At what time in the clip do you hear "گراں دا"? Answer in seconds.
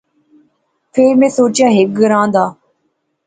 1.99-2.45